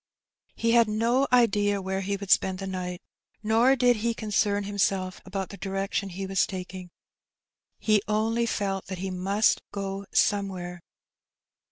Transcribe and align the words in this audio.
He 0.55 0.71
had 0.71 0.87
no 0.89 1.27
idea 1.31 1.79
where 1.79 2.01
he 2.01 2.17
would 2.17 2.31
spend 2.31 2.57
the 2.57 2.65
night, 2.65 3.03
nor 3.43 3.75
did 3.75 3.97
he 3.97 4.15
concern 4.15 4.63
himself 4.63 5.21
about 5.25 5.49
the 5.49 5.57
direction 5.57 6.09
he 6.09 6.25
was 6.25 6.47
taking; 6.47 6.89
he 7.77 8.01
only 8.07 8.47
felt 8.47 8.87
that 8.87 8.97
he 8.97 9.11
must 9.11 9.61
go 9.71 10.07
somewhere. 10.11 10.81